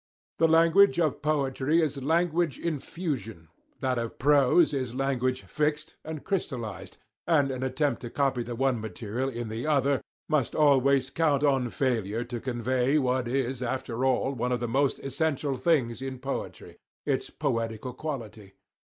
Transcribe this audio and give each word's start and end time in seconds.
The 0.39 0.47
language 0.47 0.99
of 0.99 1.21
poetry 1.21 1.79
is 1.79 2.01
language 2.01 2.57
in 2.57 2.79
fusion; 2.79 3.49
that 3.81 3.99
of 3.99 4.17
prose 4.17 4.73
is 4.73 4.95
language 4.95 5.43
fixed 5.43 5.95
and 6.03 6.23
crystallised; 6.23 6.97
and 7.27 7.51
an 7.51 7.61
attempt 7.61 8.01
to 8.01 8.09
copy 8.09 8.41
the 8.41 8.55
one 8.55 8.81
material 8.81 9.29
in 9.29 9.47
the 9.47 9.67
other 9.67 10.01
must 10.27 10.55
always 10.55 11.11
count 11.11 11.43
on 11.43 11.69
failure 11.69 12.23
to 12.23 12.39
convey 12.41 12.97
what 12.97 13.27
is, 13.27 13.61
after 13.61 14.03
all, 14.03 14.33
one 14.33 14.51
of 14.51 14.59
the 14.59 14.67
most 14.67 14.97
essential 15.01 15.55
things 15.55 16.01
in 16.01 16.17
poetry, 16.17 16.77
its 17.05 17.29
poetical 17.29 17.93
quality. 17.93 18.53